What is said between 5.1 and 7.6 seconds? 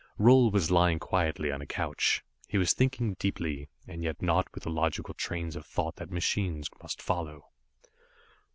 trains of thought that machines must follow.